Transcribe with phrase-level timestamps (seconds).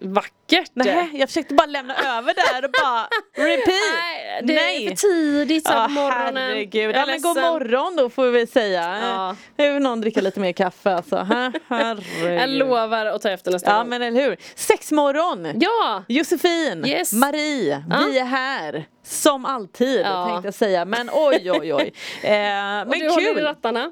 [0.00, 0.70] Vackert!
[0.74, 3.08] Nej, jag försökte bara lämna över där och bara
[3.46, 3.68] repeat.
[3.68, 4.54] Nej, det
[4.84, 6.36] är för tidigt så Ja, på morgonen.
[6.36, 6.96] herregud.
[6.96, 8.98] Ja, men god morgon då får vi säga.
[9.02, 9.36] Ja.
[9.56, 11.16] Nu vill någon dricka lite mer kaffe alltså.
[11.16, 12.40] Her- Herregud.
[12.40, 13.88] Jag lovar att ta efter nästa Ja gång.
[13.88, 14.36] men eller hur.
[14.54, 15.60] Sexmorgon.
[15.60, 16.04] Ja!
[16.08, 17.12] Josefin, Yes.
[17.12, 18.04] Marie, Ja.
[18.10, 18.84] vi är här.
[19.04, 20.26] Som alltid Ja.
[20.28, 20.84] tänkte jag säga.
[20.84, 21.92] Men oj oj oj.
[22.22, 23.42] Eh, men Och du håller i kul.
[23.44, 23.90] rattarna.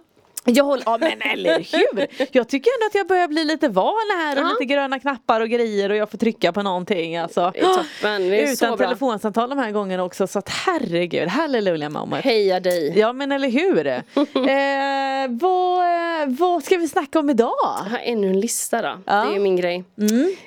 [0.49, 2.07] Jag håller, ja men eller hur!
[2.33, 4.49] Jag tycker ändå att jag börjar bli lite van här och Ja.
[4.61, 7.53] lite gröna knappar och grejer och jag får trycka på någonting alltså.
[7.61, 8.87] Toppen, det är Utan så bra.
[8.87, 12.25] telefonsamtal de här gångerna också så att herregud, halleluja moment.
[12.25, 12.99] Heja dig!
[12.99, 13.87] Ja men eller hur!
[13.87, 17.53] eh, vad, vad ska vi snacka om idag?
[17.85, 18.89] Jag har ännu en lista då.
[19.07, 19.13] Ja.
[19.15, 19.85] Det är ju min grej.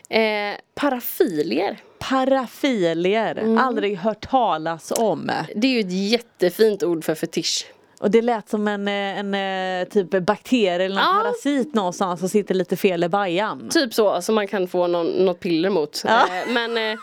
[0.09, 1.77] Eh, parafilier.
[1.99, 3.57] Parafilier, Mm.
[3.57, 5.31] aldrig hört talas om.
[5.55, 7.65] Det är ju ett jättefint ord för fetisch.
[7.99, 9.33] Och det lät som en, eh, en,
[9.81, 11.21] eh, typ bakterie eller någon Ja.
[11.23, 13.69] parasit någonstans som sitter lite fel i bajan.
[13.69, 16.03] Typ så, som man kan få någon, något piller mot.
[16.05, 16.21] Ja.
[16.27, 16.97] Eh, men det,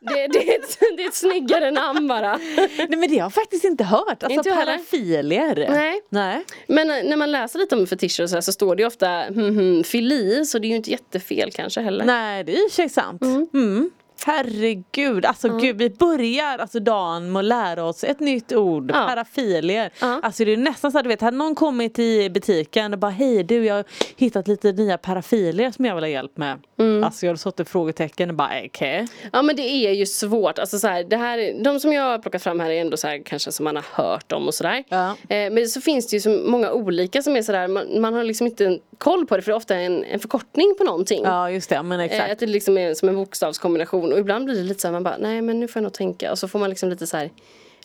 [0.00, 2.36] det, är ett, det är ett snyggare namn bara.
[2.36, 4.22] Nej men det har jag faktiskt inte hört.
[4.22, 5.66] Alltså Inte parafilier.
[5.70, 6.00] Nej.
[6.08, 6.44] Nej.
[6.66, 9.22] Men när man läser lite om fetischer och så, här, så står det ju ofta
[9.22, 12.04] hmm, hmm, fili, så det är ju inte jättefel kanske heller.
[12.04, 13.22] Nej det är för sig sant.
[13.22, 13.90] Mm.
[14.26, 19.06] Herregud, alltså gud vi börjar alltså dagen med att lära oss ett nytt ord, Ja.
[19.08, 19.90] parafilier.
[20.00, 20.20] Ja.
[20.22, 23.10] Alltså det är nästan så att du vet, hade någon kommit i butiken och bara
[23.10, 23.84] hej du jag har
[24.16, 26.58] hittat lite nya parafilier som jag vill ha hjälp med.
[26.80, 27.04] Mm.
[27.04, 29.06] Alltså jag hade satt ett frågetecken och bara okej.
[29.32, 32.18] Ja men det är ju svårt, alltså så här, det här, de som jag har
[32.18, 34.84] plockat fram här är ändå så här, kanske som man har hört om och sådär.
[34.88, 35.08] Ja.
[35.28, 38.24] Eh, men så finns det ju så många olika som är sådär, man, man har
[38.24, 41.24] liksom inte koll på det för det är ofta en, en förkortning på någonting.
[41.24, 42.32] Ja just det, men Eh, exakt.
[42.32, 45.02] att det liksom är som en bokstavskombination och ibland blir det lite så här, man
[45.02, 47.16] bara nej men nu får jag nog tänka och så får man liksom lite så
[47.16, 47.30] här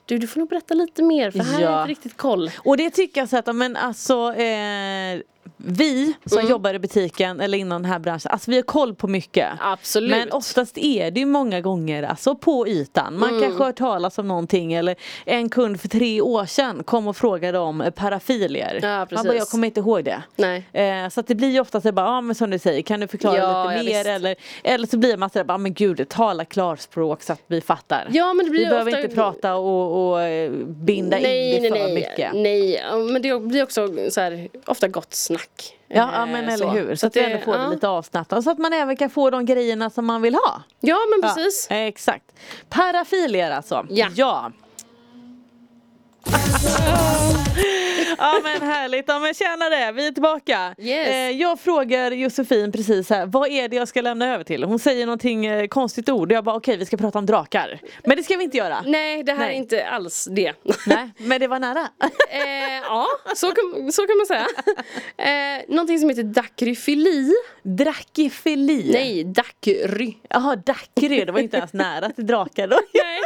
[0.05, 1.71] du du får nog berätta lite mer för här har Ja.
[1.71, 2.51] jag inte riktigt koll.
[2.57, 5.19] Och det tycker jag så att, men alltså eh,
[5.57, 6.51] vi som Mm.
[6.51, 9.49] jobbar i butiken eller inom den här branschen, alltså vi har koll på mycket.
[9.59, 10.09] Absolut.
[10.09, 13.19] Men oftast är det ju många gånger alltså på ytan.
[13.19, 13.41] Man Mm.
[13.41, 14.95] kanske har hört talas om någonting eller
[15.25, 18.79] en kund för tre år sedan kom och frågade om parafilier.
[18.83, 20.21] Ja, Man bara, jag kommer inte ihåg det.
[20.73, 22.99] Eh, så att det blir ju ofta så bara, ja men som du säger, kan
[22.99, 24.07] du förklara Ja, lite mer?
[24.07, 28.07] Eller, eller så blir man sådär, bara, men gud, tala klarspråk så att vi fattar.
[28.11, 31.63] Ja, men det blir vi behöver ofta- inte prata och, och eh, binda nej, in
[31.63, 32.33] det nej, för nej, mycket.
[32.33, 35.34] nej, men det blir också så här, ofta gott snack.
[35.87, 36.69] Ja, ja Eh, men eller så.
[36.69, 36.95] hur.
[36.95, 37.69] Så, att vi ändå får det ja.
[37.69, 38.43] lite avslappnat.
[38.43, 40.61] Så att man även kan få de grejerna som man vill ha.
[40.79, 41.67] Ja men precis.
[41.69, 42.25] Ja, exakt.
[42.69, 43.85] Parafilier alltså.
[43.89, 44.07] Ja.
[44.15, 44.51] ja.
[48.17, 50.75] ja men härligt, ja men tjenare, vi är tillbaka.
[50.77, 51.07] Yes.
[51.07, 54.63] Eh, jag frågar Josefin precis här, vad är det jag ska lämna över till?
[54.63, 57.79] Hon säger någonting eh, konstigt ord och jag bara okej vi ska prata om drakar.
[58.03, 58.83] Men det ska vi inte göra.
[58.85, 59.55] Nej det här Nej.
[59.55, 60.53] är inte alls det.
[60.87, 61.79] Nej, men det var nära.
[62.29, 64.47] eh, ja, så kan, så kan man säga.
[65.17, 67.33] Eh, någonting som heter dacryfili.
[67.63, 68.91] Drakifili.
[68.93, 70.13] Nej, dacry.
[70.29, 72.79] Jaha, dacry, det var inte ens nära till drakar då.
[72.93, 73.21] Nej.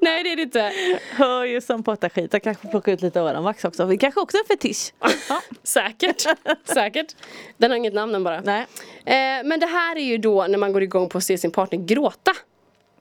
[0.00, 0.72] Nej det är det inte.
[1.10, 2.32] Hör ju som pottaskit.
[2.32, 3.84] Jag kanske plocka ut lite öronvax också.
[3.84, 4.92] Vi kanske också är en fetisch.
[5.28, 5.40] Ja.
[5.62, 6.22] Säkert.
[6.64, 7.16] Säkert.
[7.56, 8.40] Den har inget namn den bara.
[8.40, 8.66] Nej.
[9.04, 11.50] Eh, men det här är ju då när man går igång på att se sin
[11.50, 12.32] partner gråta.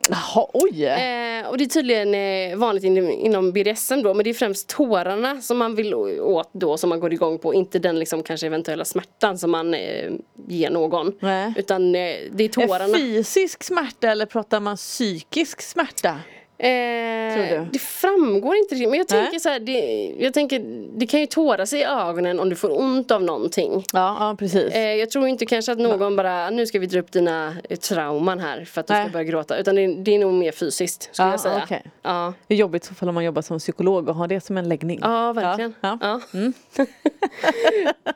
[0.09, 0.85] Jaha, oj!
[0.85, 4.69] Eh, och det är tydligen eh, vanligt inom, inom BDSM då men det är främst
[4.69, 8.47] tårarna som man vill åt då som man går igång på inte den liksom kanske
[8.47, 10.11] eventuella smärtan som man eh,
[10.47, 11.13] ger någon.
[11.19, 11.53] Nej.
[11.57, 12.97] Utan eh, det är tårarna.
[12.97, 16.19] Fysisk smärta eller pratar man psykisk smärta?
[16.63, 17.65] Eh?
[17.71, 20.59] Det framgår inte riktigt men jag tänker så här, det, jag tänker
[20.95, 23.73] det kan ju tåras i ögonen om du får ont av någonting.
[23.93, 24.73] Ja, ja precis.
[24.73, 27.77] Eh, jag tror inte kanske att någon bara, nu ska vi dra upp dina eh,
[27.77, 29.05] trauman här för att du Nej.
[29.05, 29.57] ska börja gråta.
[29.57, 31.61] Utan det, det är nog mer fysiskt skulle Ja, jag säga.
[31.63, 31.83] okej.
[32.01, 32.33] Ja.
[32.47, 34.69] Det är jobbigt så fall om man jobbar som psykolog och har det som en
[34.69, 34.99] läggning.
[35.01, 35.73] Ja, verkligen.
[35.81, 36.19] Ja, ja.
[36.31, 36.85] Ja.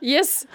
[0.02, 0.46] yes.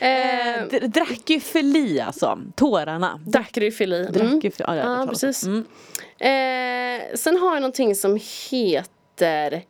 [0.00, 0.14] Eh,
[0.54, 3.20] Eh, d- Drakifili alltså, tårarna.
[3.26, 4.06] Dacryfili.
[4.06, 4.40] Mm.
[4.58, 5.44] Ja, Ja, precis.
[5.44, 5.64] Mm.
[6.18, 8.18] Eh, sen har jag någonting som
[8.50, 9.62] heter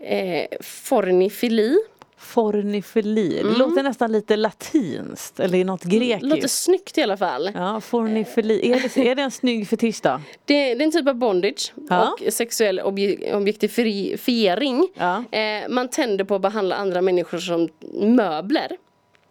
[0.00, 1.78] eh, fornifili.
[2.20, 6.22] Fornifili, det låter nästan lite latinskt eller något grekiskt.
[6.22, 6.36] Mm.
[6.36, 7.50] Låter snyggt i alla fall.
[7.54, 8.72] Ja, fornifili.
[8.72, 10.20] Är det, är det en snygg fetisch då?
[10.44, 12.16] Det, det är en typ av bondage Ja.
[12.26, 14.88] och sexuell obje, objektifiering.
[14.94, 15.24] Ja.
[15.38, 18.68] Eh, man tänder på att behandla andra människor som möbler.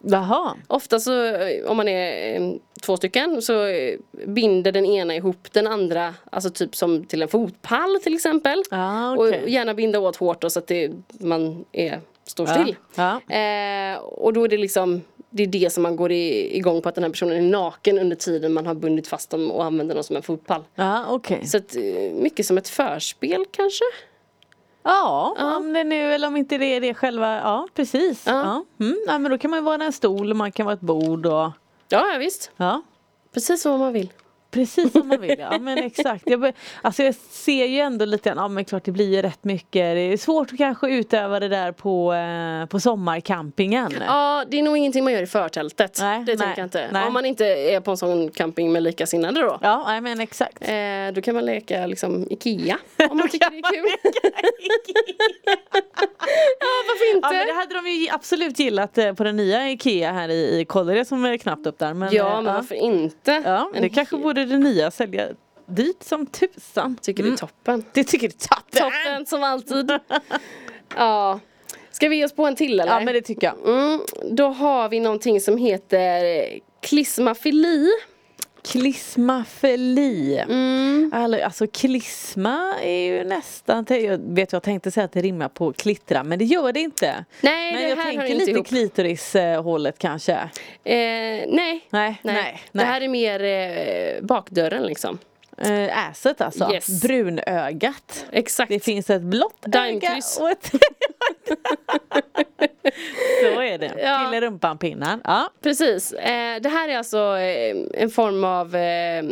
[0.04, 0.56] Jaha.
[0.68, 5.48] Ofta så eh, om man är eh, två stycken så eh, binder den ena ihop
[5.52, 8.64] den andra, alltså typ som till en fotpall till exempel.
[8.72, 9.42] Ah, okej.
[9.44, 12.76] Och gärna binda åt hårt då så att det, man är, står Ja, still.
[12.96, 13.36] ja.
[13.36, 16.90] Eh, och då är det liksom det är det som man går i, igång på
[16.90, 19.96] att den här personen är naken under tiden man har bundit fast dem och använder
[19.96, 20.64] dem som en fotpall.
[20.76, 21.46] Ja, okej.
[21.46, 23.84] Så att, eh, mycket som ett förspel kanske?
[24.84, 27.36] Ja, om det nu eller om inte det är det själva.
[27.36, 28.24] Ja, precis.
[28.26, 28.34] Ja.
[28.80, 28.86] Ja.
[28.86, 30.82] Mm, ja, men då kan man ju vara en stol och man kan vara ett
[30.82, 31.50] bord och
[31.90, 32.52] Ja, visst.
[32.58, 32.82] ja.
[33.34, 34.14] Precis vad man vill.
[34.52, 36.24] Precis som man vill, ja men exakt.
[36.30, 39.72] Jag, alltså jag ser ju ändå lite, ja men klart det blir ju rätt mycket.
[39.96, 43.94] Det är svårt att kanske utöva det där på, eh, på sommarcampingen.
[44.08, 45.98] Ja, det är nog ingenting man gör i förtältet.
[46.02, 46.88] Nej, det nej, tänker jag inte.
[46.92, 47.08] nej.
[47.08, 49.60] Om man inte är på en sån camping med likasinnade då.
[49.62, 50.58] Ja, nej, men exakt.
[50.62, 52.78] Eh, då kan man leka liksom Ikea.
[53.10, 53.86] Om man tycker det är kul.
[56.60, 57.28] ja, varför inte?
[57.28, 60.60] Ja, men det hade de ju absolut gillat eh, på den nya Ikea här i,
[60.60, 61.94] i Kållered som är knappt upp där.
[61.94, 63.42] Men, Ja, eh, men varför inte?
[63.46, 65.30] Ja, det kanske hel- borde det nya sälja
[65.66, 66.98] dyrt som tusan.
[67.02, 67.84] Tycker det är toppen.
[67.94, 68.92] Det tycker du är toppen.
[68.92, 69.92] Toppen som alltid.
[70.96, 71.40] ja.
[71.92, 72.94] Ska vi ge oss på en till eller?
[72.94, 73.76] Ja men det tycker jag.
[73.78, 74.00] mm,
[74.32, 77.90] då har vi någonting som heter klismafili.
[78.72, 80.38] Klismafeli.
[80.38, 81.12] Mm.
[81.14, 85.74] Alltså, alltså klisma är ju nästan, jag vet jag tänkte säga att det rimmar på
[85.74, 87.26] klittra men det gör det inte.
[87.42, 88.68] Nej, men det jag här tänker lite ihop.
[88.68, 90.34] klitorishållet kanske.
[90.34, 90.40] Eh,
[90.84, 91.48] nej.
[91.50, 92.20] Nej, Nej.
[92.22, 95.18] nej, Det här är mer eh, bakdörren liksom.
[95.58, 97.02] Eh, Asset alltså, Yes.
[97.02, 98.26] brunögat.
[98.32, 98.70] Exakt.
[98.70, 100.72] Det finns ett blått öga och ett...
[103.42, 103.92] Så är det.
[103.98, 104.30] Ja.
[104.32, 105.20] Till rumpan pinnar.
[105.24, 105.50] Ja.
[105.64, 106.14] Precis.
[106.14, 109.24] Eh, det här är alltså eh, en form av eh,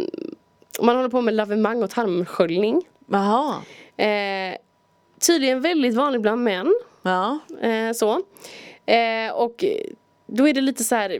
[0.82, 2.82] man håller på med lavemang och tarmsköljning.
[3.12, 3.56] Jaha.
[3.98, 4.58] Eh,
[5.28, 6.76] tydligen väldigt vanlig bland män.
[7.02, 7.40] Ja.
[7.62, 8.22] Eh, så.
[9.34, 9.64] Och
[10.28, 11.20] då är det lite så här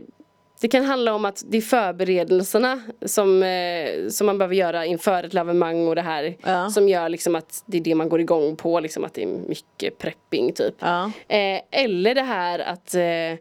[0.60, 5.24] det kan handla om att det är förberedelserna som, eh, som man behöver göra inför
[5.24, 6.70] ett lavemang och det här Ja.
[6.70, 9.26] som gör liksom att det är det man går igång på, liksom att det är
[9.26, 10.74] mycket prepping typ.
[10.78, 11.04] Ja.
[11.28, 13.40] Eh, eller det här att eh,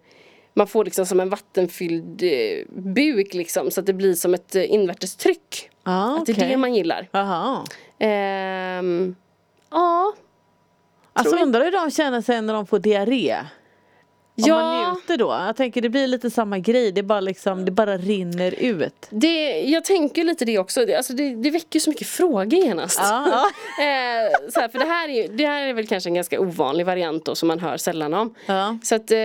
[0.54, 4.56] man får liksom som en vattenfylld eh, buk liksom så att det blir som ett
[4.56, 5.70] eh, invärtes tryck.
[5.84, 7.08] Ja, Att det är det man gillar.
[7.12, 7.64] Jaha.
[8.00, 9.16] Ehm,
[9.72, 10.14] ja,
[11.14, 13.36] Alltså undrar hur de känner sig när de får diarré.
[14.44, 15.26] Om man ja njuter då.
[15.26, 16.92] Jag tänker det blir lite samma grej.
[16.92, 19.08] Det bara liksom, det bara rinner ut.
[19.10, 20.86] det, jag tänker lite det också.
[20.86, 23.00] Det, alltså det, det väcker så mycket frågor genast.
[23.04, 23.26] Ja,
[23.80, 26.86] eh, så här, för det här, är, det här är väl kanske en ganska ovanlig
[26.86, 28.36] variant då som man hör sällan om.
[28.46, 28.78] ja.
[28.84, 29.18] Så att, eh,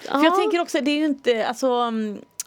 [0.00, 1.92] För jag tänker också, det är ju inte, alltså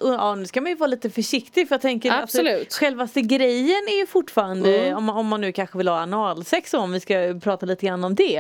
[0.03, 2.59] mm, Ja nu ska man ju vara lite försiktig för jag tänker Absolut.
[2.59, 6.73] Alltså, självaste grejen är ju fortfarande om, man- om man nu kanske vill ha analsex
[6.73, 8.37] om vi ska prata lite grann om det.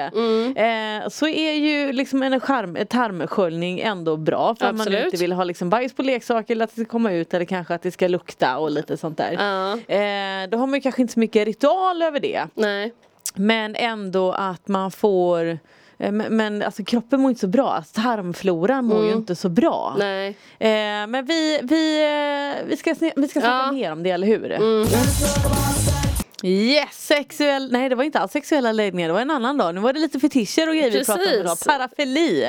[0.55, 5.31] Eh, så är ju liksom en en tarmsköljning ändå bra för att man inte vill
[5.31, 7.91] ha liksom bajs på leksaker eller att det ska komma ut eller kanske att det
[7.91, 9.31] ska lukta och lite sånt där.
[9.33, 9.71] Ja.
[9.95, 12.47] Eh, då har man ju kanske inte så mycket ritual över det.
[12.53, 12.93] Nej.
[13.35, 15.59] Men ändå att man får
[16.11, 19.95] men, men alltså kroppen mår inte så bra, Alltså, tarmfloran mår ju inte så bra.
[19.99, 20.27] Nej.
[20.59, 22.01] Eh, men vi, vi,
[22.59, 23.63] eh, vi ska, vi ska snacka Ja.
[23.63, 23.75] Mm.
[23.75, 24.57] mer om det, eller hur?
[26.43, 29.75] Yes, sexuell, nej det var inte alls sexuella läggningar, det var en annan dag.
[29.75, 31.43] Nu var det lite fetischer och grejer vi pratade om idag.
[31.51, 31.67] Precis.
[31.67, 32.47] Parafili.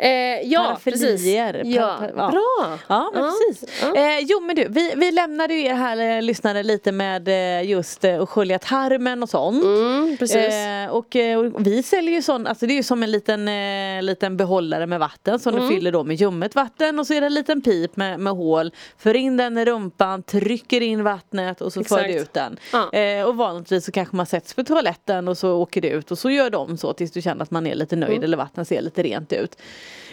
[0.00, 0.08] Eh,
[0.44, 1.02] ja, precis.
[1.02, 1.62] Parafilier.
[1.64, 1.96] Ja.
[2.00, 2.30] Pa- pa- ja.
[2.30, 2.78] Bra.
[2.88, 3.70] Ja, men precis.
[3.82, 3.96] ja.
[3.96, 8.04] Eh, jo men du, vi, vi lämnade ju er här lyssnare lite med eh, just
[8.04, 9.64] eh, att skölja tarmen och sånt.
[9.64, 10.36] Mm, precis.
[10.54, 13.48] Eh, och, eh, och vi säljer ju sån, alltså det är ju som en liten,
[13.48, 15.68] eh, liten behållare med vatten som Mm.
[15.68, 18.32] du fyller då med ljummet vatten och så är det en liten pip med, med
[18.32, 18.72] hål.
[18.98, 22.08] För in den i rumpan, trycker in vattnet och så för Exakt.
[22.12, 22.58] du ut den.
[22.72, 23.24] Ja.
[23.26, 26.30] Och vanligtvis så kanske man sätts på toaletten och så åker det ut och så
[26.30, 29.02] gör de så tills du känner att man är lite nöjd eller vattnet ser lite
[29.02, 29.56] rent ut.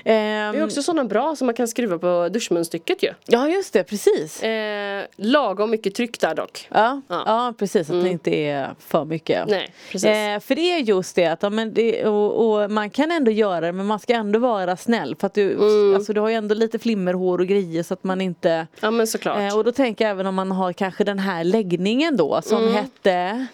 [0.06, 3.14] Ehm, Det är också sådana bra som man kan skruva på duschmunstycket ju.
[3.26, 4.44] Ja just det, precis.
[4.44, 6.68] Eh, lagom mycket tryck där dock.
[6.72, 7.24] Ja, Ja.
[7.26, 7.54] ja.
[7.60, 9.48] precis, att det inte är för mycket.
[9.48, 10.10] Nej, precis.
[10.10, 13.32] Eh, för det är just det att ja, men det, och, och man kan ändå
[13.32, 15.96] göra det men man ska ändå vara snäll för att du, Mm.
[15.96, 19.08] alltså, du har ju ändå lite flimmerhår och grejer så att man inte Ja men
[19.08, 19.52] såklart.
[19.52, 22.62] eh, och då tänker jag även om man har kanske den här läggningen då som
[22.64, 22.74] Mm.
[22.74, 23.48] hette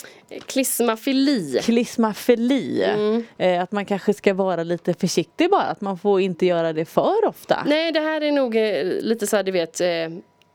[0.45, 1.59] Klismafili.
[1.61, 2.83] klismafili.
[2.83, 3.23] Mm.
[3.37, 6.85] Eh, att man kanske ska vara lite försiktig bara, att man får inte göra det
[6.85, 7.63] för ofta.
[7.65, 9.87] Nej det här är nog eh, lite så här du vet eh,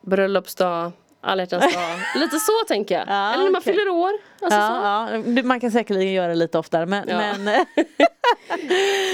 [0.07, 1.83] bröllopsdag, alla hjärtans dag.
[2.21, 3.05] lite så tänker jag.
[3.09, 3.75] Ja, Eller när man okej.
[3.75, 4.11] fyller år.
[4.41, 4.67] Alltså så.
[4.67, 7.45] Ja, ja, man kan säkerligen göra det lite oftare men, men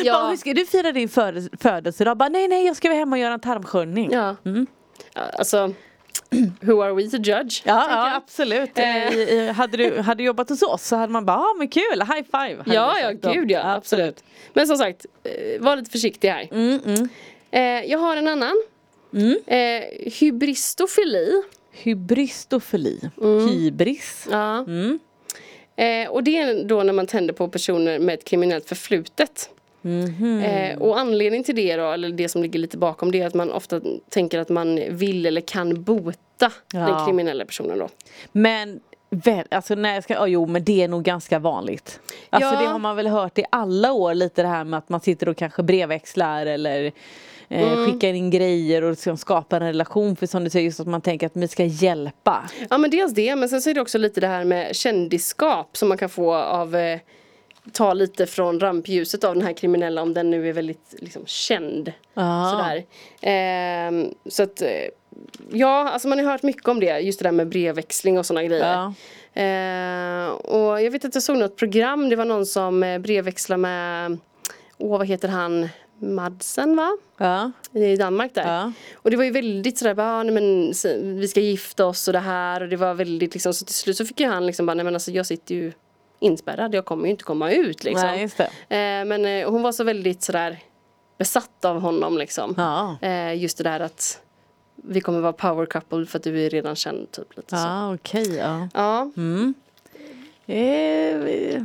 [0.05, 2.17] Bara, hur ska du fira din födelse- födelsedag?
[2.17, 4.11] Bara, nej nej jag ska vara hemma och göra en tarmsköljning.
[4.13, 4.37] ja.
[5.15, 5.73] Ja, Alltså,
[6.61, 7.63] who are we to judge?
[7.65, 8.79] Ja, ja absolut.
[8.79, 9.53] Eh.
[9.53, 12.23] Hade, du, hade du jobbat hos oss så hade man bara, ah, men kul, high
[12.31, 12.63] five.
[12.67, 13.33] Ja, ja, då.
[13.33, 14.25] gud ja, absolut.
[14.53, 16.49] Men som sagt, eh, var lite försiktig här.
[16.53, 17.09] Mm, mm.
[17.51, 18.63] Eh, jag har en annan.
[19.47, 19.59] Eh,
[20.13, 21.43] hybristofili.
[21.73, 23.01] Hybristofili.
[23.23, 23.49] Mm.
[23.49, 24.27] Hybris.
[24.31, 24.67] Ja.
[25.77, 29.51] Eh, och det är då när man tänder på personer med ett kriminellt förflutet.
[29.83, 30.41] Mhm.
[30.41, 33.35] Eh, och anledningen till det då, eller det som ligger lite bakom det är att
[33.35, 36.17] man ofta tänker att man vill eller kan bota
[36.73, 37.05] den Ja.
[37.07, 37.89] kriminella personen då.
[38.33, 42.01] Men väl, alltså när jag ska, ja, jo men det är nog ganska vanligt.
[42.31, 42.61] Alltså Ja.
[42.61, 45.29] det har man väl hört i alla år lite det här med att man sitter
[45.29, 46.85] och kanske brevväxlar eller
[47.49, 47.87] eh, Mm.
[47.87, 51.01] skickar in grejer och liksom skapar en relation för som du säger just att man
[51.01, 52.51] tänker att vi ska hjälpa.
[52.71, 55.77] Ja men dels det, men sen så är det också lite det här med kändisskap
[55.77, 56.99] som man kan få av eh,
[57.73, 61.93] Ta lite från rampljuset av den här kriminella om den nu är väldigt liksom, känd.
[62.51, 62.85] Sådär.
[63.21, 64.69] Ehm, så att eh,
[65.51, 68.45] Ja, alltså man har hört mycket om det, just det där med brevväxling och sådana
[68.45, 68.73] grejer.
[68.73, 68.95] Ja.
[69.43, 73.61] Eh, och jag vet att jag såg något program, det var någon som eh, brevväxlade
[73.61, 74.19] med
[74.79, 75.69] Åh vad heter han?
[75.99, 76.97] Madsen va?
[77.19, 77.53] Ja.
[77.81, 78.47] I Danmark där.
[78.55, 78.73] Ja.
[78.95, 80.73] Och det var ju väldigt sådär, bara, "Ah, nej, men
[81.21, 83.97] vi ska gifta oss och det här och det var väldigt liksom, så till slut
[83.97, 85.73] så fick ju han liksom bara, nej men alltså jag sitter ju
[86.23, 88.07] inspärrad, jag kommer ju inte komma ut liksom.
[88.09, 88.45] Nej just det.
[88.77, 90.59] Eh, men eh, hon var så väldigt sådär
[91.19, 92.55] besatt av honom liksom.
[92.57, 92.97] Ja.
[93.09, 94.21] Eh, just det där att
[94.77, 97.57] vi kommer vara power couple för att du är redan känd typ lite så.
[97.67, 98.69] Ja okej ja.
[98.75, 99.11] Ja,
[100.47, 101.63] Eh,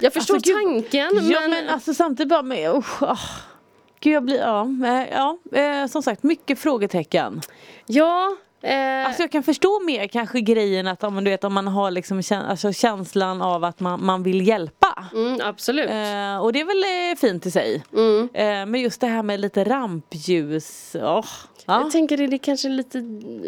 [0.00, 0.62] jag förstår Alltså, gud.
[0.64, 3.18] tanken Ja men, men alltså samtidigt bara med usch, ah.
[4.00, 4.66] Gud jag blir, ja,
[5.12, 7.40] ja eh, som sagt mycket frågetecken.
[7.86, 11.68] ja eh, Alltså jag kan förstå mer kanske grejen att om, du vet, om man
[11.68, 15.04] har liksom kä- alltså känslan av att man, man vill hjälpa.
[15.14, 15.90] mm, absolut.
[15.90, 17.82] Eh, och det är väl eh, fint i sig.
[17.92, 18.28] Mm.
[18.34, 20.92] Eh, men just det här med lite rampljus.
[20.94, 21.02] åh,
[21.66, 21.80] ja.
[21.80, 23.00] Jag tänker det är kanske lite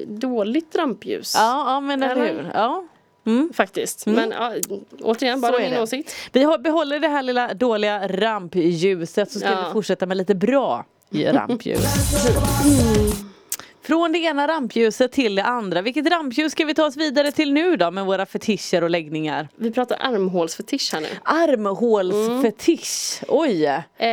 [0.06, 1.34] dåligt rampljus.
[1.36, 2.50] ja, ja men eller hur.
[2.54, 2.84] Ja.
[3.54, 4.06] Faktiskt.
[4.06, 4.52] Men ja,
[5.02, 5.82] återigen, bara är min det.
[5.82, 6.12] åsikt.
[6.32, 9.64] Vi behåller det här lilla dåliga rampljuset så ska Ja.
[9.66, 10.84] vi fortsätta med lite bra
[11.32, 11.84] rampljus.
[13.86, 15.82] Från det ena rampljuset till det andra.
[15.82, 19.48] Vilket rampljus ska vi ta oss vidare till nu då med våra fetischer och läggningar?
[19.56, 21.08] Vi pratar armhålsfetisch här nu.
[21.24, 23.20] Armhålsfetisch.
[23.28, 23.64] Oj!
[23.98, 24.06] Eh,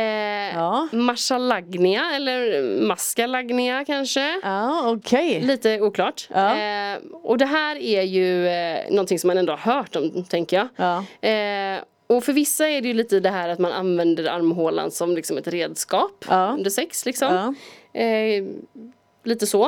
[0.54, 0.88] Ja.
[0.92, 4.40] Marsalagnia eller maskalagnia kanske.
[4.42, 5.40] Ja okej.
[5.40, 6.28] Lite oklart.
[6.34, 6.56] Ja.
[6.58, 10.56] Eh, och det här är ju eh, någonting som man ändå har hört om, tänker
[10.56, 10.68] jag.
[10.76, 11.28] Ja.
[11.28, 15.14] Eh, och för vissa är det ju lite det här att man använder armhålan som
[15.16, 16.46] liksom ett redskap Ja.
[16.58, 17.34] under sex liksom.
[17.34, 18.00] Ja.
[18.00, 18.44] Eh,
[19.24, 19.66] lite så.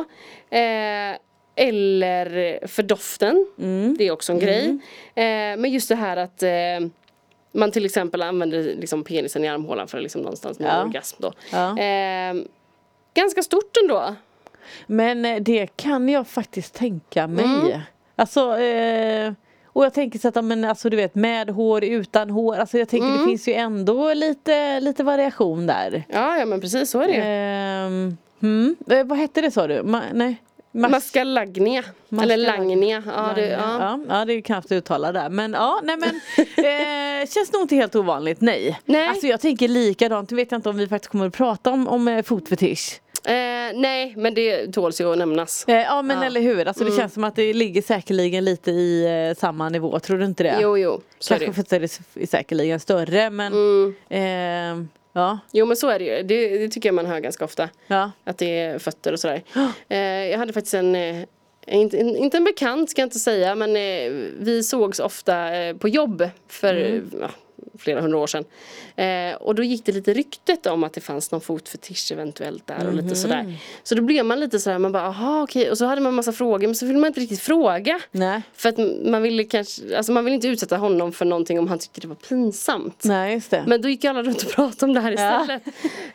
[0.50, 1.16] Eh,
[1.58, 3.46] eller för doften.
[3.58, 3.96] Mm.
[3.98, 4.66] Det är också en grej.
[5.14, 6.50] Eh, men just det här att eh,
[7.52, 10.84] man till exempel använder liksom penisen i armhålan för att liksom någonstans nå Ja.
[10.84, 11.32] orgasm då.
[11.52, 11.78] Ja.
[11.78, 12.34] Eh,
[13.14, 14.14] ganska stort ändå.
[14.86, 17.44] Men eh, det kan jag faktiskt tänka mig.
[17.44, 17.80] Mm.
[18.16, 19.32] Alltså eh,
[19.66, 22.56] och jag tänker så att, men alltså du vet med hår, utan hår.
[22.56, 23.18] Alltså jag tänker Mm.
[23.20, 26.04] det finns ju ändå lite, lite variation där.
[26.08, 27.14] Ja, ja men precis så är det.
[27.24, 28.76] Ehm, mm.
[28.90, 29.74] eh, vad hette det sa du?
[29.82, 30.42] Ma- nej.
[30.72, 31.82] Mas- Maskalagnia.
[32.22, 33.02] Eller langnia.
[33.06, 33.58] Ja, det, ja.
[33.80, 34.00] ja.
[34.08, 35.28] ja, det är knappt att uttala där.
[35.28, 36.08] Men ja, nej men
[36.64, 38.80] eh, känns nog inte helt ovanligt, nej.
[38.84, 39.08] Nej.
[39.08, 42.08] Alltså jag tänker likadant, vet jag inte om vi faktiskt kommer att prata om, om
[42.08, 43.00] eh, fotfetisch.
[43.24, 43.32] Eh,
[43.74, 45.64] nej, men det tåls ju att nämnas.
[45.68, 46.94] Eh, ja men eller hur, alltså Mm.
[46.96, 50.42] det känns som att det ligger säkerligen lite i eh, samma nivå, tror du inte
[50.42, 50.58] det?
[50.62, 51.00] Jo, jo.
[51.18, 51.34] Så.
[51.34, 51.76] Kanske för att det
[52.22, 53.52] är säkerligen större men
[54.10, 54.88] Mm.
[55.16, 56.22] Ja, Jo, men så är det ju.
[56.22, 57.68] Det, det tycker jag man hör ganska ofta.
[57.86, 59.42] ja, Att det är fötter och sådär.
[59.88, 61.16] Eh, jag hade faktiskt en, eh,
[61.66, 65.88] inte, inte en bekant ska jag inte säga, men eh, vi sågs ofta eh, på
[65.88, 67.10] jobb för Mm.
[67.20, 67.30] ja,
[67.78, 68.44] flera hundra år sedan.
[68.96, 72.86] Eh, och då gick det lite ryktet om att det fanns någon fotfetisch eventuellt där
[72.86, 73.04] och Mhm.
[73.04, 73.54] lite sådär.
[73.82, 75.70] Så då blev man lite sådär, man bara aha okej.
[75.70, 78.00] Och så hade man massa frågor men så ville man inte riktigt fråga.
[78.10, 81.68] nej, För att man ville kanske, alltså man ville inte utsätta honom för någonting om
[81.68, 83.04] han tyckte det var pinsamt.
[83.04, 83.42] nej.
[83.66, 85.40] Men då gick alla runt och pratade om det här Ja.
[85.42, 85.62] istället.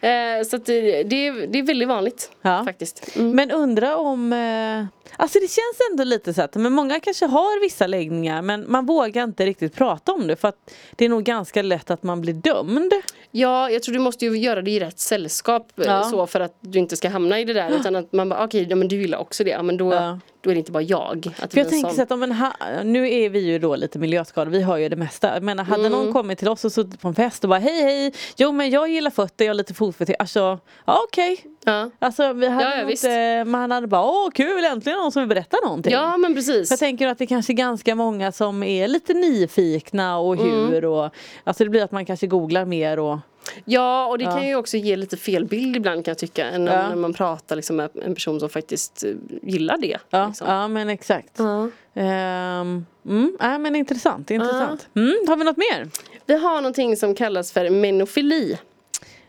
[0.01, 2.63] Eh, så det, det, är, det är väldigt vanligt Ja.
[2.65, 3.15] faktiskt.
[3.15, 3.32] Mm.
[3.36, 4.86] Men undra om, eh,
[5.18, 8.86] alltså det känns ändå lite så att men många kanske har vissa läggningar men man
[8.86, 12.22] vågar inte riktigt prata om det för att det är nog ganska lätt att man
[12.22, 12.91] blir dömd.
[13.31, 16.03] Ja, jag tror du måste ju göra det i rätt sällskap eh, Ja.
[16.03, 18.67] så för att du inte ska hamna i det där utan att man bara okej,
[18.70, 20.20] ja, men du gillar också det, ja, men då, Ja.
[20.42, 21.28] Då är det inte bara jag.
[21.40, 23.76] Att För jag tänker som- så att om en ha, nu är vi ju då
[23.76, 25.40] lite miljöskadade, vi hör ju det mesta.
[25.42, 25.92] Men hade Mm.
[25.92, 28.70] någon kommit till oss och suttit på en fest och bara hej hej, jo men
[28.70, 30.16] jag gillar fötter, jag har lite fotfetisch.
[30.20, 31.38] Alltså, ja okej.
[31.66, 31.90] ja.
[32.00, 35.30] Alltså vi hade Ja, ja, inte, man hade bara åh kul äntligen någon som vill
[35.30, 35.94] berätta någonting.
[35.94, 36.70] ja, men precis.
[36.70, 40.68] Jag tänker att det kanske är ganska många som är lite nyfikna och Mm.
[40.70, 41.10] hur och
[41.44, 43.18] Alltså det blir att man kanske googlar mer och
[43.66, 44.32] Ja, och det Ja.
[44.32, 46.46] kan ju också ge lite fel bild ibland kan jag tycka.
[46.46, 46.90] Än Ja.
[46.90, 49.98] när man pratar liksom med en person som faktiskt eh, gillar det.
[50.10, 50.48] Ja, liksom.
[50.48, 51.40] ja men exakt.
[51.40, 51.70] Ja.
[51.94, 54.88] Ehm, mm, ja, men intressant, intressant.
[54.96, 55.90] Mm, har vi något mer?
[56.26, 58.58] Vi har någonting som kallas för menofili.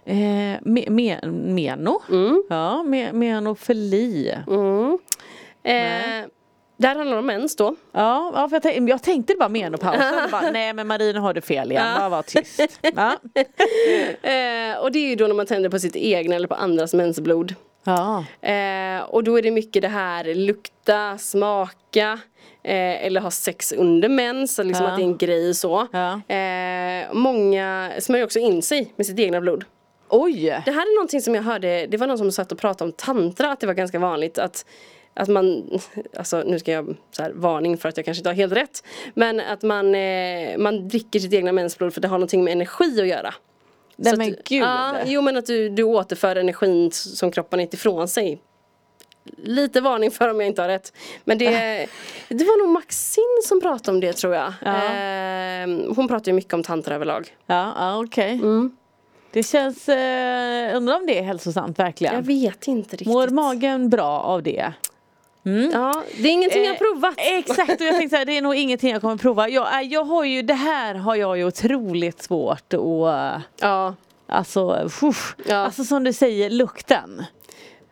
[0.04, 0.14] Eh,
[0.62, 2.02] me, me, meno.
[2.10, 2.42] Mm.
[2.48, 4.34] Ja, me, menofili.
[5.62, 5.74] Eh,
[6.82, 7.76] där handlar det om mens då.
[7.92, 9.96] Ja, ja för jag, tänkte, jag tänkte bara menopaus.
[10.20, 11.86] Jag bara, Nej men Marie nu har du fel igen.
[11.98, 12.60] Bara var tyst.
[12.96, 13.16] Ja.
[14.22, 16.94] Eh, och det är ju då när man tänder på sitt egna eller på andras
[16.94, 17.54] mensblod.
[17.84, 18.24] Ja.
[18.48, 22.18] Eh, och då är det mycket det här lukta, smaka
[22.64, 24.90] eh, eller ha sex under mens, liksom Ja.
[24.90, 25.86] att det är en grej så.
[25.92, 26.34] Ja.
[26.34, 29.64] Eh, många smörjer också in sig med sitt egna blod.
[30.08, 30.62] Oj!
[30.64, 32.92] Det här är någonting som jag hörde, det var någon som satt och pratade om
[32.92, 34.66] tantra, att det var ganska vanligt att
[35.14, 35.80] att man,
[36.16, 38.84] alltså nu ska jag så här, varning för att jag kanske inte har helt rätt.
[39.14, 43.00] Men att man, eh, man dricker sitt egna mensblod för det har någonting med energi
[43.00, 43.34] att göra.
[43.96, 44.62] Nej men att, gud.
[44.62, 48.40] Ja, jo men att du, du återför energin som kroppen inte ifrån sig.
[49.36, 50.92] Lite varning för om jag inte har rätt.
[51.24, 51.48] Men det,
[52.28, 54.52] det var nog Maxine som pratade om det tror jag.
[54.64, 54.84] Ja.
[54.84, 57.36] Eh, hon pratar ju mycket om tantra överlag.
[57.46, 58.32] Ja, ja okej.
[58.32, 58.76] Mm.
[59.32, 62.14] Det känns, eh, undrar om det är hälsosamt verkligen.
[62.14, 63.08] Jag vet inte riktigt.
[63.08, 64.72] Mår magen bra av det?
[65.72, 67.14] Ja, det är ingenting jag Eh, provat.
[67.16, 69.48] Exakt och jag tänkte så här, det är nog ingenting jag kommer prova.
[69.48, 73.94] Jag, äh, jag har ju, det här har jag ju otroligt svårt att Ja,
[74.26, 75.36] Alltså, uff.
[75.46, 75.56] Ja.
[75.56, 77.24] alltså som du säger, lukten.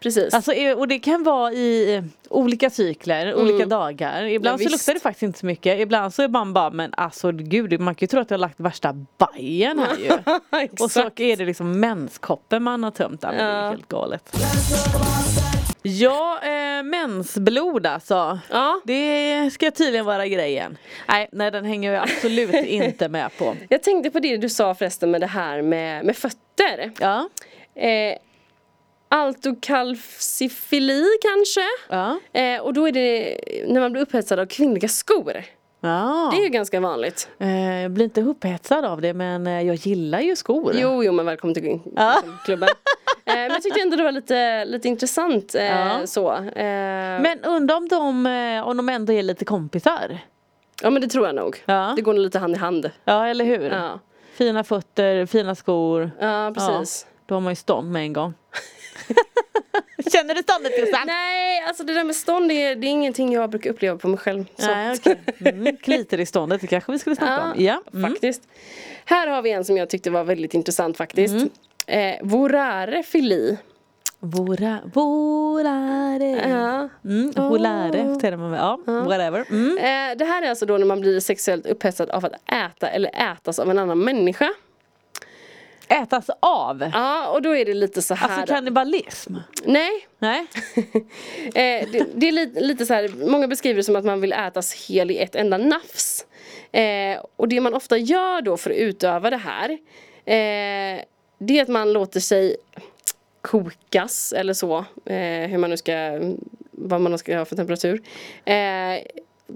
[0.02, 0.34] precis.
[0.34, 4.22] Alltså, eh, och det kan vara i eh, olika cykler, olika dagar.
[4.24, 4.62] Ibland Mm.
[4.62, 5.80] Ja, så luktar det faktiskt inte så mycket.
[5.80, 8.40] Ibland så är man bara, men alltså gud, man kan ju tro att jag har
[8.40, 10.68] lagt värsta bajen här ju.
[10.84, 13.20] och så är det liksom menskoppen man har tömt.
[13.22, 13.70] Ja, men Det är Ja.
[13.70, 14.36] helt galet.
[15.82, 18.38] Ja, eh, mensblod alltså.
[18.50, 18.80] Ja.
[18.84, 20.78] Det ska tydligen vara grejen.
[21.08, 23.56] Nej, nej den hänger jag absolut inte med på.
[23.68, 26.90] Jag tänkte på det du sa förresten med det här med, med fötter.
[27.00, 27.28] Ja,
[27.74, 28.16] Eh,
[29.08, 31.60] Altokalcifili kanske?
[31.88, 35.44] ja, Eh, och då är det när man blir upphetsad av kvinnliga skor.
[35.80, 36.28] Ja.
[36.32, 37.28] Det är ju ganska vanligt.
[37.38, 40.72] Eh, jag blir inte upphetsad av det men eh, jag gillar ju skor.
[40.74, 42.16] Jo, jo men välkommen till Ja.
[42.22, 42.68] till klubben.
[43.24, 46.06] eh, men jag tyckte ändå det var lite, lite intressant eh, Ja.
[46.06, 46.36] så.
[47.22, 48.26] Men undrar om de,
[48.64, 50.18] om de ändå är lite kompisar?
[50.82, 51.62] Ja men det tror jag nog.
[51.66, 51.92] Ja.
[51.96, 52.90] Det går nog lite hand i hand.
[53.04, 53.70] Ja, eller hur?
[53.70, 53.98] Ja,
[54.34, 56.10] Fina fötter, fina skor.
[56.20, 57.06] ja precis.
[57.08, 58.34] Ja, då har man ju stånd med en gång.
[60.12, 61.06] Känner du ståndet Jossan?
[61.06, 64.08] Nej, alltså det där med stånd det är, det är ingenting jag brukar uppleva på
[64.08, 64.44] mig själv.
[64.56, 64.66] Så.
[64.66, 65.20] Nej, okej.
[65.40, 67.64] Mm, klitorisståndet, det kanske vi skulle snacka om.
[67.64, 67.82] Ja.
[67.94, 68.10] Mm.
[68.10, 68.42] faktiskt.
[69.04, 71.34] Här har vi en som jag tyckte var väldigt intressant faktiskt.
[71.34, 71.50] Mm.
[71.86, 73.58] Eh, vorare fili.
[74.22, 76.48] Vora, vorare.
[76.50, 76.88] Ja.
[77.04, 78.60] Mm, volare, säger man väl.
[78.60, 79.44] Ja, whatever.
[79.50, 79.78] Mm.
[79.78, 83.32] Eh, det här är alltså då när man blir sexuellt upphetsad av att äta eller
[83.32, 84.50] ätas av en annan människa.
[85.90, 86.90] Ätas av.
[86.92, 88.28] Ja, och då är det lite så här.
[88.28, 89.34] Alltså kannibalism.
[89.64, 90.46] Nej, Nej.
[91.54, 94.32] Eh, det, det är lite, lite så här, många beskriver det som att man vill
[94.32, 96.26] ätas hel i ett enda nafs.
[96.72, 99.70] Eh, och det man ofta gör då för att utöva det här
[100.24, 101.04] eh,
[101.38, 102.56] Det är att man låter sig
[103.40, 106.20] kokas eller så, eh, hur man nu ska,
[106.70, 108.02] vad man nu ska ha för temperatur.
[108.44, 109.02] Eh,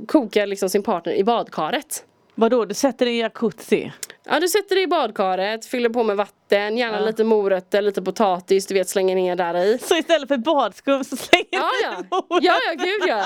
[0.07, 2.05] koka liksom sin partner i badkaret.
[2.35, 3.93] Vadå, du sätter dig i jacuzzi?
[4.27, 8.67] Ja du sätter dig i badkaret, fyller på med vatten, gärna lite morötter, lite potatis,
[8.67, 9.79] du vet slänger ner där i.
[9.79, 12.47] Så istället för badskum så slänger Ja du ja, morötter?
[12.47, 13.25] ja ja gud ja.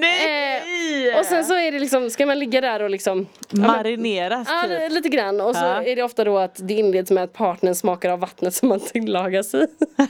[0.00, 1.18] Nej!
[1.18, 4.48] Och sen så är det liksom, ska man ligga där och liksom ja, men- Marineras
[4.50, 4.92] Ja, typ.
[4.92, 5.40] lite grann.
[5.40, 5.82] Och så Ja.
[5.82, 8.80] är det ofta då att det inleds med att partnern smakar av vattnet som man
[8.80, 9.66] tillagas i.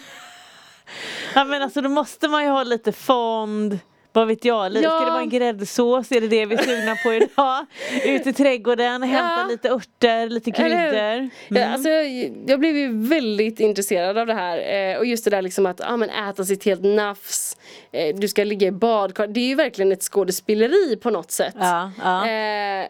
[1.35, 3.79] Ja men alltså då måste man ju ha lite fond.
[4.17, 4.85] Vad vet jag, lite.
[4.85, 4.91] Ja.
[4.91, 6.13] ska det vara en gräddsås?
[6.13, 7.67] Är det det vi är sugna på idag?
[8.05, 9.47] Ut i trädgården, hämta Ja.
[9.51, 11.31] lite örter, lite kryddor.
[11.49, 14.59] Ja, alltså, jag, jag blev ju väldigt intresserad av det här.
[14.93, 17.57] Eh, och just det där liksom att ah, men äta sitt helt nafs.
[17.93, 19.27] Eh, du ska ligga i badkar.
[19.27, 21.55] Det är ju verkligen ett skådespeleri på något sätt.
[21.59, 22.29] Ja, ja.
[22.29, 22.87] Eh,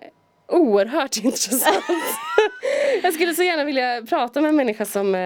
[0.49, 1.85] oerhört intressant.
[3.03, 5.21] Jag skulle så gärna vilja prata med en människa som, eh,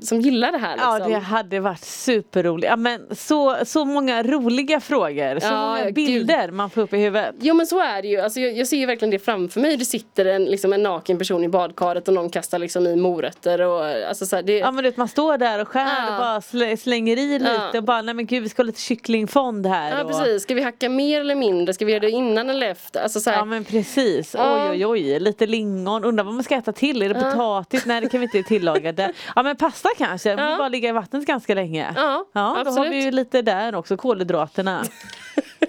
[0.00, 0.72] som gillar det här.
[0.76, 0.98] Liksom.
[1.00, 2.68] Ja det hade varit superroligt.
[2.68, 5.94] Ja, men så, så många roliga frågor, så Ja, många gud.
[5.94, 7.34] bilder man får upp i huvudet.
[7.40, 9.76] Jo men så är det ju, alltså, jag, jag ser ju verkligen det framför mig.
[9.76, 13.60] Det sitter en, liksom, en naken person i badkaret och någon kastar liksom i morötter
[13.60, 16.10] och alltså så här, det, Ja men du vet man står där och skär Ja.
[16.12, 17.78] och bara slä, slänger i lite Ja.
[17.78, 19.90] och bara nej men gud vi ska ha lite kycklingfond här.
[19.96, 21.74] Ja och, precis, ska vi hacka mer eller mindre?
[21.74, 23.00] Ska vi göra det innan eller efter?
[23.02, 26.54] Alltså så här, Ja men precis, oj oj oj, lite lingon, undrar vad man ska
[26.62, 27.86] äta till, är det potatis?
[27.86, 29.12] Nej det kan vi inte tillaga det.
[29.34, 30.36] Ja men pasta kanske, ja.
[30.36, 31.92] Bara ligga i vattnet ganska länge.
[31.96, 34.84] Ja, ja då har vi ju lite där också, kolhydraterna.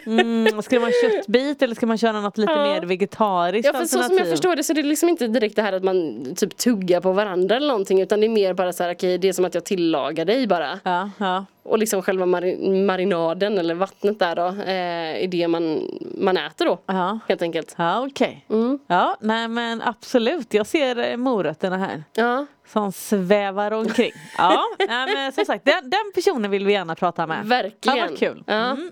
[0.06, 2.64] Mm, ska man ha köttbit eller ska man köra något lite Ja.
[2.64, 4.32] mer vegetariskt Ja för så som jag alternativ?
[4.32, 7.12] förstår det så är det liksom inte direkt det här att man typ tuggar på
[7.12, 9.54] varandra eller någonting utan det är mer bara så här okej det är som att
[9.56, 10.80] jag tillagar dig bara.
[10.84, 11.46] Ja, ja.
[11.64, 15.82] Och liksom själva mari- marinaden eller vattnet där då eh, är det man,
[16.18, 16.80] man äter då.
[16.86, 17.20] Ja.
[17.28, 17.76] Helt enkelt.
[17.78, 18.46] Ja okej.
[18.50, 18.80] Mm.
[18.88, 22.04] Ja nej men absolut, jag ser eh, morötterna här.
[22.14, 24.12] Ja, Som svävar omkring.
[24.38, 27.46] Ja, nej, men som sagt den, den personen vill vi gärna prata med.
[27.46, 27.98] verkligen.
[27.98, 28.44] Ja, vad kul.
[28.48, 28.54] Ja.
[28.54, 28.92] Mm.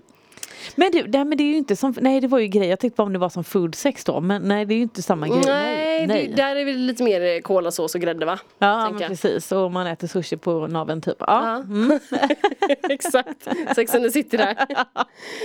[0.74, 2.78] Men du, nej, men det är ju inte som, nej det var ju grej, jag
[2.78, 5.02] tänkte bara om det var som food sex då, men nej det är ju inte
[5.02, 5.40] samma grej.
[5.46, 6.26] Nej, nej.
[6.28, 8.38] Det, där är väl lite mer eh, kolasås och grädde va?
[8.58, 11.16] Ja men precis, och man äter sushi på naveln typ.
[11.20, 11.56] Ja.
[11.56, 11.98] Mm.
[12.90, 14.50] Exakt, Sex and the City där.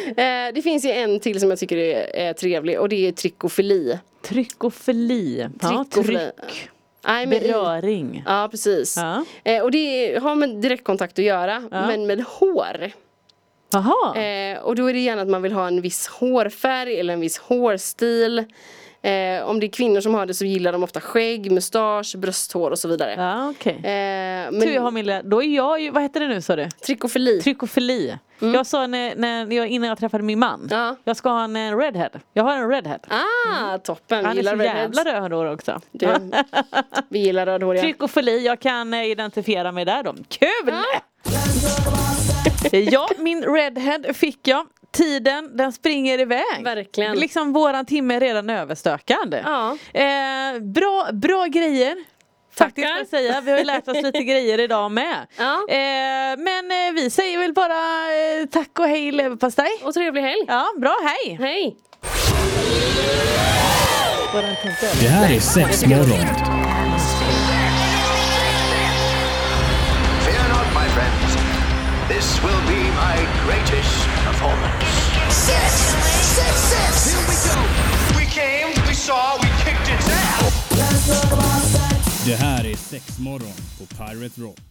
[0.07, 3.11] eh, det finns ju en till som jag tycker är, är trevlig och det är
[3.11, 3.99] trikofili.
[4.21, 5.47] Tryckofili.
[5.61, 6.17] Ja, Tryckofili.
[6.17, 6.69] tryck.
[7.07, 8.23] Nej, men i- Beröring.
[8.27, 8.97] Ja precis.
[8.97, 9.25] Ja.
[9.43, 11.87] Eh, och det har med direktkontakt att göra Ja.
[11.87, 12.91] men med hår.
[14.15, 17.19] Eh, och då är det gärna att man vill ha en viss hårfärg eller en
[17.19, 18.39] viss hårstil.
[19.01, 22.71] Eh, om det är kvinnor som har det så gillar de ofta skägg, mustasch, brösthår
[22.71, 23.15] och så vidare.
[23.17, 23.73] Ja okej.
[23.73, 23.81] Eh,
[24.61, 26.55] Tur jag har men min lilla, då är jag ju, vad heter det nu sa
[26.55, 26.69] du?
[26.69, 27.41] trikofili.
[27.41, 28.17] Trykofili.
[28.39, 30.95] Jag sa när, när jag, innan jag träffade min man, Ja.
[31.03, 32.09] jag ska ha en eh, redhead.
[32.33, 32.99] Jag har en redhead.
[33.07, 34.25] Ah, toppen.
[34.25, 34.97] Han är så redheads.
[34.97, 35.81] jävla rödhår också.
[35.91, 36.07] Du,
[37.09, 37.81] vi gillar rödhåriga.
[37.83, 40.13] Trykofili, jag kan eh, identifiera mig där då.
[40.29, 40.73] Kul!
[42.91, 44.65] Ja, min redhead fick jag.
[44.91, 46.63] Tiden, den springer iväg.
[46.63, 47.15] Verkligen.
[47.19, 49.39] Liksom våran timme är redan överstökad.
[49.45, 49.77] Ja.
[49.93, 51.95] Eh, bra, bra grejer.
[52.57, 53.41] Faktiskt får jag säga.
[53.41, 55.27] Vi har ju lärt oss lite grejer idag med.
[55.37, 55.53] Ja.
[55.69, 59.71] Eh, men eh, vi säger väl bara eh, tack och hej leverpastej.
[59.83, 60.45] Och trevlig helg.
[60.47, 61.37] Ja, bra, hej!
[61.41, 61.77] Hej.
[65.01, 65.83] Det här är sex
[73.47, 74.83] greatest performance.
[75.29, 75.71] Six!
[76.37, 76.91] Six, six!
[77.07, 77.59] Here we go!
[78.19, 80.57] We came, we saw, we kicked its ass.
[82.25, 84.67] Det här är sex morgon på Pirate Rock.